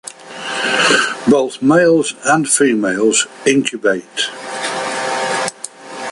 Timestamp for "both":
1.29-1.61